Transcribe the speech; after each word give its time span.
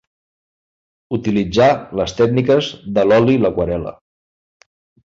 Utilitzà 1.17 1.69
les 2.01 2.17
tècniques 2.23 2.73
de 2.99 3.07
l'oli 3.13 3.39
i 3.41 3.45
l'aquarel·la. 3.47 3.99